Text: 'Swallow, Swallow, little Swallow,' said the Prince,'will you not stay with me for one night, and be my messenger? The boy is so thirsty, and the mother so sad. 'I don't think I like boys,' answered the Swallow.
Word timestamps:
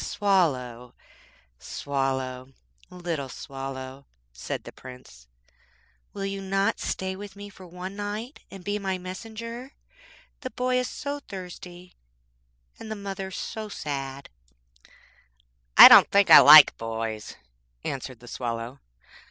'Swallow, 0.03 0.95
Swallow, 1.59 2.53
little 2.89 3.29
Swallow,' 3.29 4.07
said 4.33 4.63
the 4.63 4.71
Prince,'will 4.71 6.25
you 6.25 6.41
not 6.41 6.79
stay 6.79 7.15
with 7.15 7.35
me 7.35 7.49
for 7.51 7.67
one 7.67 7.95
night, 7.95 8.39
and 8.49 8.63
be 8.63 8.79
my 8.79 8.97
messenger? 8.97 9.73
The 10.39 10.49
boy 10.49 10.79
is 10.79 10.87
so 10.89 11.19
thirsty, 11.19 11.93
and 12.79 12.89
the 12.89 12.95
mother 12.95 13.29
so 13.29 13.69
sad. 13.69 14.29
'I 15.77 15.87
don't 15.89 16.09
think 16.09 16.31
I 16.31 16.39
like 16.39 16.75
boys,' 16.79 17.35
answered 17.83 18.21
the 18.21 18.27
Swallow. 18.27 18.79